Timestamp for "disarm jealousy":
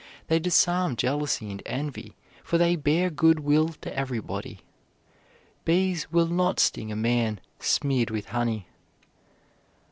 0.39-1.51